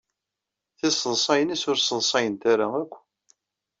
[0.77, 2.43] Tiseḍsa-nnes ur sseḍsayent
[2.81, 2.93] akk.